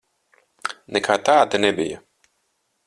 [0.97, 2.03] Nekā tāda nebija.